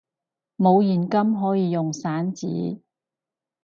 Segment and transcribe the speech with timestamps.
[0.57, 2.79] 冇現金可以用散紙！